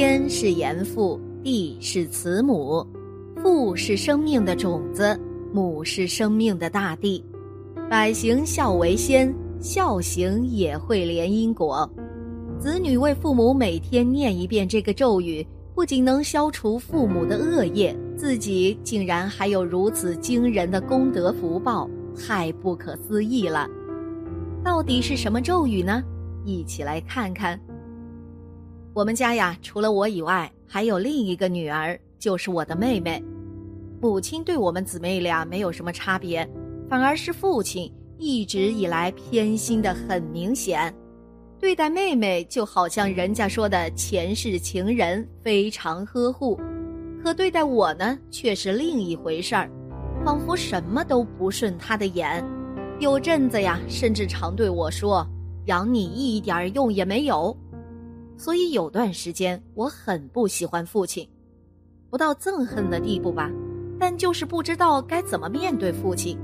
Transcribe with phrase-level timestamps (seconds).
[0.00, 2.82] 天是严父，地是慈母，
[3.42, 5.14] 父是生命的种子，
[5.52, 7.22] 母是生命的大地。
[7.90, 11.86] 百行孝为先，孝行也会连因果。
[12.58, 21.86] 子女为父母每天念一遍这个咒语，不仅能消除父母的恶业，自己竟然还有如此惊人的功德福报，
[22.16, 23.68] 太不可思议了。
[24.64, 26.02] 到底是什么咒语呢？
[26.46, 27.60] 一起来看看。
[28.92, 33.22] 我们家呀，除了我以外，还有另一个女儿，就是我的妹妹。
[34.00, 36.48] 母亲对我们姊妹俩没有什么差别，
[36.88, 40.92] 反而是父亲一直以来偏心的很明显。
[41.60, 46.58] 对待妹妹就好像人家说的前世情人，非常呵护；
[47.22, 49.70] 可对待我呢，却是另一回事儿，
[50.24, 52.44] 仿佛什么都不顺他的眼。
[52.98, 55.24] 有阵子呀，甚至常对我说
[55.66, 57.56] ：“养你一点用也没有。”
[58.40, 61.28] 所以有段时间我很不喜欢父亲，
[62.08, 63.50] 不到憎恨的地步吧，
[63.98, 66.38] 但就是不知道该怎么面对父亲。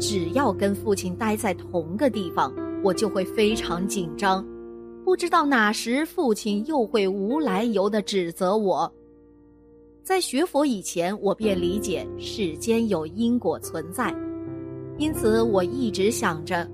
[0.00, 2.52] 只要跟父亲待在同个地方。
[2.82, 4.42] 我就会非常紧张，
[5.04, 8.90] 不知道哪时父亲又会无来由的指责我。
[10.02, 14.12] 在学佛以前，我便理解世间有因果存在，
[14.96, 16.66] 因此我一直想着，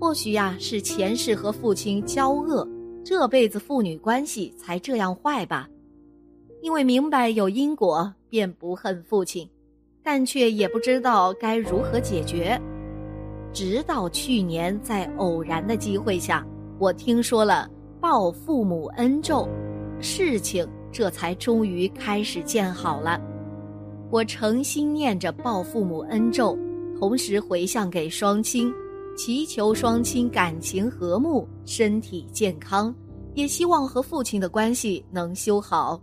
[0.00, 2.66] 或许呀是前世和父亲交恶，
[3.04, 5.68] 这辈子父女关系才这样坏吧。
[6.62, 9.48] 因为明白有因果，便不恨父亲，
[10.02, 12.60] 但却也不知道该如何解决。
[13.52, 16.46] 直到去年，在偶然的机会下，
[16.78, 17.68] 我听说了
[18.00, 19.48] 报父母恩咒，
[20.00, 23.20] 事情这才终于开始见好了。
[24.10, 26.56] 我诚心念着报父母恩咒，
[26.98, 28.72] 同时回向给双亲，
[29.22, 32.94] 祈求双亲感情和睦、身体健康，
[33.34, 36.00] 也希望和父亲的关系能修好。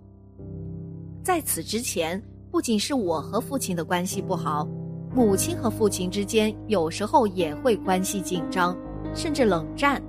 [1.24, 4.68] 在此之前，不仅是我和父亲的关系不好。
[5.16, 8.78] 母亲和父亲之间有时候也会关系紧张，
[9.16, 10.00] 甚至冷战。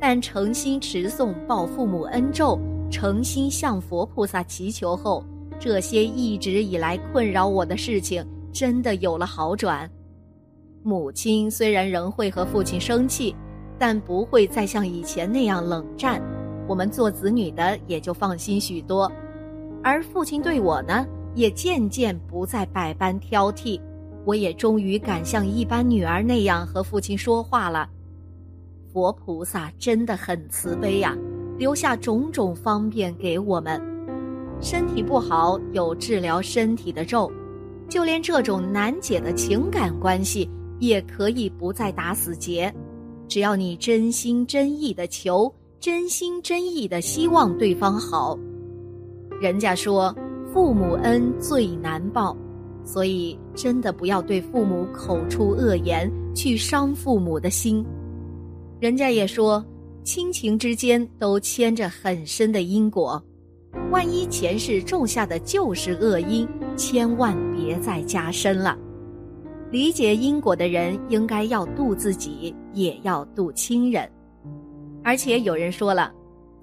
[0.00, 2.58] 但诚心持诵报父母恩咒，
[2.90, 5.22] 诚心向佛菩萨祈求后，
[5.60, 9.86] 这些一直以来困扰我的事情真的有了好转。
[10.86, 13.34] 母亲虽然仍会和父亲生气，
[13.78, 16.20] 但不会再像以前那样冷战。
[16.68, 19.10] 我们做子女的也就放心许多，
[19.82, 23.80] 而父亲对我呢，也渐渐不再百般挑剔。
[24.26, 27.88] 我也终于敢像一般女儿那样和父亲说话了。
[28.92, 31.16] 佛菩萨真的很慈悲呀，
[31.56, 33.80] 留下种种方便给我们。
[34.60, 37.32] 身体不好有治疗身体的咒，
[37.88, 40.48] 就连这种难解的情感关系
[40.78, 42.72] 也可以不再打死结。
[43.28, 48.38] 只要你真心真意的求，真心真意的希望对方好。
[49.40, 50.14] 人家说，
[50.52, 52.36] 父母恩最难报。
[52.86, 57.82] 所以，真的不要对父母口出恶言，去伤父母的心。
[58.78, 59.64] 人家也说，
[60.02, 63.22] 亲情之间都牵着很深的因果，
[63.90, 66.46] 万一前世种下的就是恶因，
[66.76, 68.78] 千万别再加深了。
[69.74, 74.08] 理解因果的人，应该要度自己，也要度亲人。
[75.02, 76.12] 而且有人说了，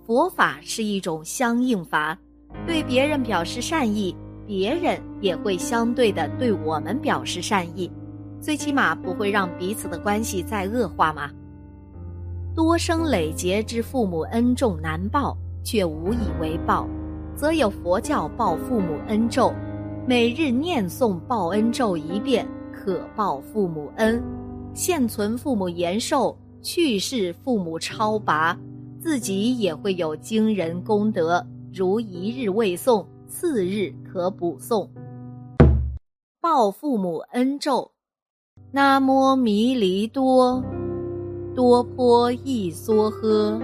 [0.07, 2.17] 佛法是一种相应法，
[2.65, 4.15] 对别人表示善意。
[4.47, 7.91] 别人也会相对的对我们表示善意，
[8.39, 11.29] 最起码不会让彼此的关系再恶化嘛。
[12.55, 16.87] 多生累劫之父母恩重难报，却无以为报，
[17.35, 19.53] 则有佛教报父母恩咒，
[20.07, 22.47] 每日念诵报恩咒一遍，
[22.83, 24.19] 可报父母恩。
[24.73, 28.57] 现存父母延寿，去世父母超拔，
[28.99, 33.05] 自己也会有惊人功德，如一日未诵。
[33.27, 34.89] 次日可补诵，
[36.41, 37.91] 报父母恩咒，
[38.71, 40.61] 南无弥离多，
[41.55, 43.57] 多婆一梭诃。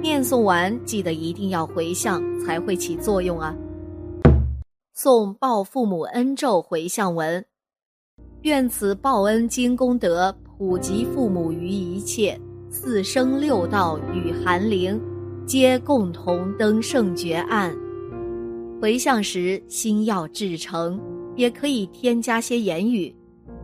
[0.00, 3.54] 念诵完记得一定要回向，才会起作用啊！
[4.96, 7.44] 诵报父母恩咒回向文，
[8.42, 12.38] 愿此报恩经功德普及父母于一切
[12.70, 15.00] 四生六道与寒灵，
[15.44, 17.74] 皆共同登圣觉岸。
[18.80, 21.00] 回向时心要至诚，
[21.34, 23.12] 也可以添加些言语。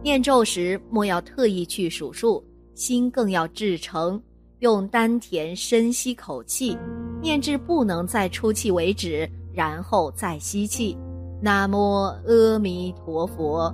[0.03, 2.43] 念咒时莫要特意去数数，
[2.75, 4.21] 心更要至诚，
[4.59, 6.77] 用丹田深吸口气，
[7.23, 10.97] 念至不能再出气为止，然后再吸气。
[11.41, 11.77] 南无
[12.27, 13.73] 阿弥陀佛。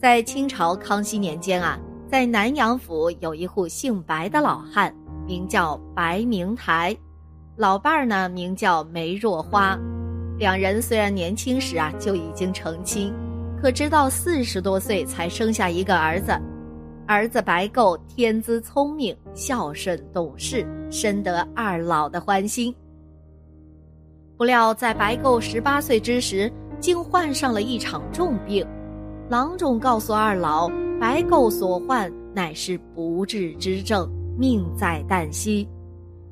[0.00, 4.90] 在清朝康熙年间啊，在南阳府有一户姓白的老汉，
[5.26, 6.96] 名叫白明台。
[7.56, 9.78] 老伴儿呢名叫梅若花。
[10.38, 13.12] 两人虽然年轻时啊就已经成亲，
[13.60, 16.32] 可直到四十多岁才生下一个儿子。
[17.06, 22.74] 儿子白构天资聪明，孝顺懂事，深得二老的欢心。
[24.38, 26.50] 不料在白构十八岁之时，
[26.80, 28.66] 竟患上了一场重病。
[29.30, 30.68] 郎中告诉二老，
[30.98, 35.68] 白垢所患乃是不治之症，命在旦夕。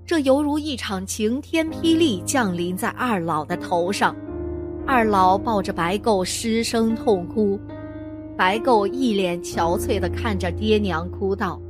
[0.04, 4.16] 这犹如一场晴天霹雳降临在二老的头上，
[4.84, 7.56] 二老抱着白垢失声痛哭，
[8.36, 11.62] 白垢一脸憔悴地看着爹娘，哭道：“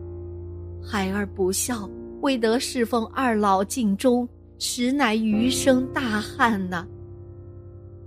[0.82, 1.86] 孩儿不孝，
[2.22, 4.26] 未得侍奉二老尽忠，
[4.58, 6.86] 实乃余生大憾呐。”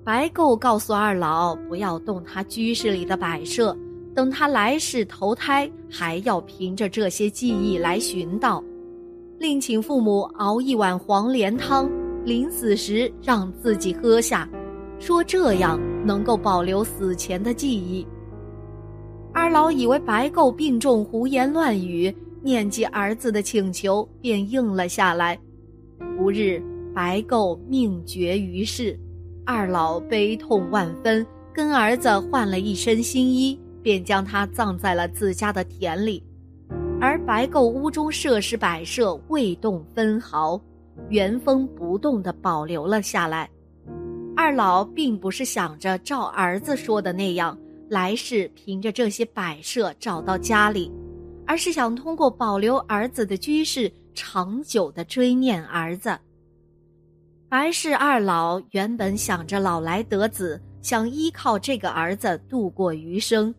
[0.03, 3.77] 白垢告诉二老，不要动他居室里的摆设，
[4.15, 8.63] 等他来世投胎，还要凭着这些记忆来寻道。
[9.38, 11.88] 另请父母熬一碗黄连汤，
[12.25, 14.50] 临死时让自己喝下，
[14.98, 18.06] 说这样能够保留死前的记忆。
[19.31, 25.39] 二老以为白垢病重，胡言乱语，念及儿子的请求，便应了下来。
[26.18, 26.59] 不日，
[26.92, 29.00] 白垢命绝于世，
[29.46, 36.24] 二老悲痛万分，跟儿子换了一身新衣，便将他葬在了自家的田里。
[37.00, 40.62] 而白垢屋中设施摆设未动分毫，
[41.10, 43.50] 原封不动地保留了下来。
[44.36, 47.58] 二老并不是想着照儿子说的那样
[47.90, 50.92] 来世凭着这些摆设找到家里，
[51.48, 56.18] 而是想通过保留儿子的居室，长久地追念儿子。
[57.51, 63.53] 白氏二老原本想着老来得子，想依靠这个儿子度过余生，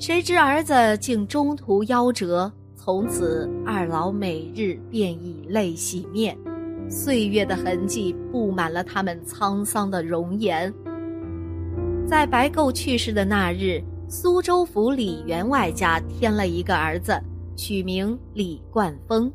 [0.00, 2.52] 谁知儿子竟中途夭折。
[2.74, 6.36] 从此，二老每日便以泪洗面，
[6.90, 10.74] 岁月的痕迹布满了他们沧桑的容颜。
[12.08, 17.16] 在白垢去世的那日，苏州府李员外家添了一个儿子，
[17.54, 19.32] 取名李冠峰。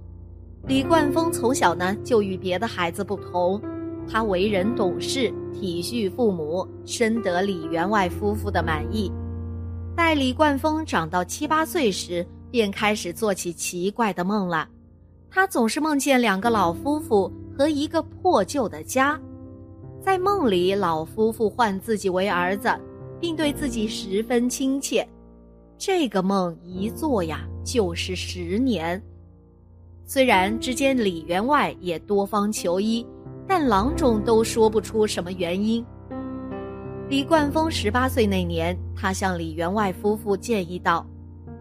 [0.67, 3.61] 李冠峰从小呢就与别的孩子不同，
[4.07, 9.11] 他为人懂事，体恤父母，深得李员外夫妇的满意。
[9.95, 14.67] 待李冠峰长到七八岁时，便开始做起奇怪的梦了，
[15.29, 19.19] 他总是梦见两个老夫妇和一个破旧的家，
[20.01, 22.69] 在梦里，老夫妇唤自己为儿子，
[23.19, 25.07] 并对自己十分亲切。
[25.77, 29.01] 这个梦一做呀，就是十年。
[30.05, 33.05] 虽然之间李员外也多方求医，
[33.47, 35.85] 但郎中都说不出什么原因。
[37.09, 41.05] 李冠峰十八岁那年，他向李员外夫妇建议道。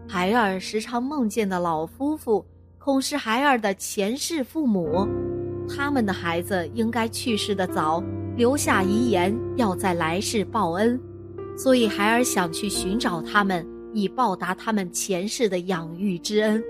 [0.07, 2.45] 孩儿时常梦见的老夫妇，
[2.77, 5.07] 恐是孩儿的前世父母，
[5.67, 8.03] 他们的孩子应该去世的早，
[8.35, 10.99] 留下遗言要在来世报恩，
[11.57, 16.61] 所以孩儿想去寻找他们，以报答他们前世的养育之恩。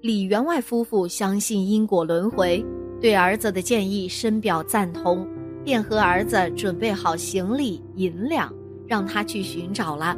[0.00, 2.64] 李员外夫妇相信因果轮回，
[3.00, 5.26] 对儿子的建议深表赞同，
[5.64, 8.52] 便和儿子准备好行李银两，
[8.86, 10.16] 让他去寻找了。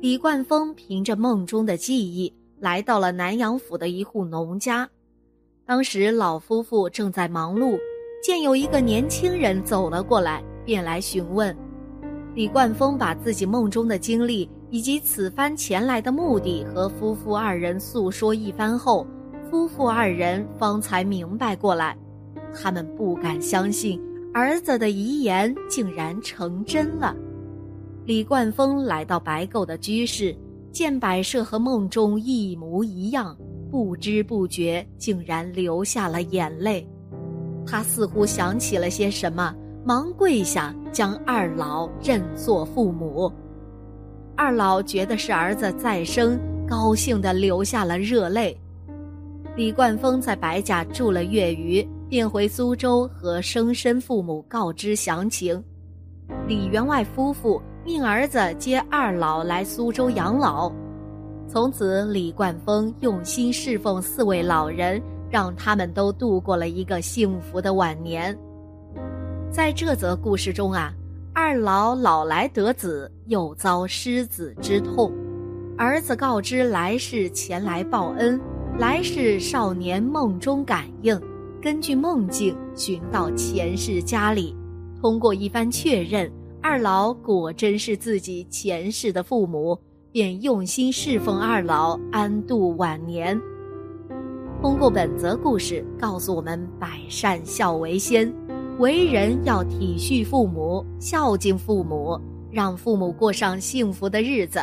[0.00, 4.88] 李冠峰凭着梦中的记忆，来到了南阳府的一户农家。
[5.64, 7.78] 当时老夫妇正在忙碌，
[8.22, 11.56] 见有一个年轻人走了过来，便来询问。
[12.34, 19.06] 李冠峰把自己梦中的经历以及此番前来的目的和夫妇二人诉说一番后，
[19.50, 21.96] 夫妇二人方才明白过来，
[22.54, 24.00] 他们不敢相信
[24.32, 27.14] 儿子的遗言竟然成真了。
[28.04, 30.36] 李冠峰来到白垢的居室，
[30.72, 33.36] 见摆设和梦中一模一样，
[33.70, 36.86] 不知不觉竟然流下了眼泪。
[37.66, 43.32] 他似乎想起了些什么，忙跪下将二老认作父母。
[44.36, 46.38] 二老觉得是儿子再生，
[46.68, 48.56] 高兴的流下了热泪。
[49.56, 55.62] 李冠峰在白家住了月余，便回苏州和生身父母告知详情。
[56.46, 57.60] 李员外夫妇。
[57.86, 60.68] 命儿子接二老来苏州养老，
[61.46, 68.36] 从此李冠峰用心侍奉四位老人，让他们都度过了一个幸福的晚年。
[69.52, 70.92] 在这则故事中啊，
[71.32, 75.12] 二老老来得子，又遭失子之痛，
[75.78, 78.40] 儿子告知来世前来报恩，
[78.78, 81.18] 来世少年梦中感应，
[81.62, 84.54] 根据梦境寻到前世家里，
[85.00, 86.30] 通过一番确认。
[86.60, 89.78] 二老果真是自己前世的父母，
[90.12, 93.40] 便用心侍奉二老，安度晚年。
[94.60, 98.30] 通过本则故事告诉我们：百善孝为先，
[98.78, 104.60] 为人要体恤父母，孝敬父母，让父母过上幸福的日子。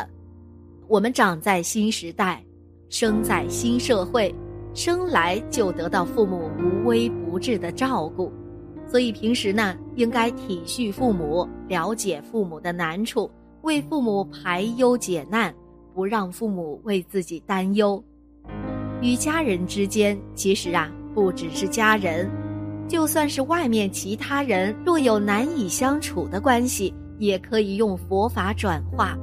[0.86, 2.44] 我们长在新时代，
[2.88, 4.34] 生在新社会，
[4.72, 8.32] 生来就得到父母无微不至的照顾，
[8.86, 13.30] 所以平时呢，应该体恤父母，了解父母的难处，
[13.62, 15.52] 为父母排忧解难，
[15.94, 18.02] 不让父母为自己担忧。
[19.00, 22.30] 与家人之间，其实啊，不只是家人，
[22.88, 29.16] 就算是外面其他人，若有难以相处的关系，也可以用佛法转化。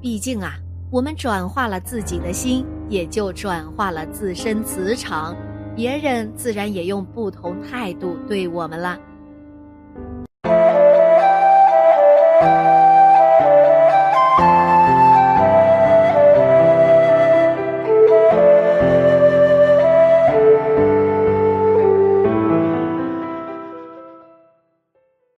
[0.00, 0.58] 毕竟啊。
[0.92, 5.34] 我们转化了自己的心，也就转化了自身磁场，
[5.74, 8.98] 别人自然也用不同态度对我们了。